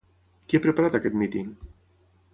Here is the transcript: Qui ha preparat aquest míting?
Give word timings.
Qui 0.53 0.59
ha 0.59 0.63
preparat 0.63 0.97
aquest 1.01 1.19
míting? 1.23 1.55